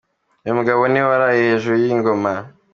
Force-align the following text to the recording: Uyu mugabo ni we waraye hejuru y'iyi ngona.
Uyu 0.43 0.57
mugabo 0.59 0.81
ni 0.87 0.99
we 1.01 1.07
waraye 1.11 1.39
hejuru 1.49 1.75
y'iyi 1.81 1.95
ngona. 1.99 2.31